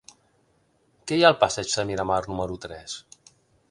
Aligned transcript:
Què 1.05 1.19
hi 1.19 1.27
ha 1.27 1.29
al 1.31 1.39
passeig 1.45 1.77
de 1.77 1.87
Miramar 1.93 2.21
número 2.33 2.61
tres? 2.69 3.01